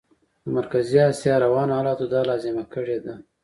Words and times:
د 0.43 0.45
مرکزي 0.57 0.99
اسیا 1.11 1.35
روانو 1.45 1.77
حالاتو 1.77 2.05
دا 2.13 2.21
لازمه 2.29 2.63
کړې 2.73 2.97
ده. 3.05 3.13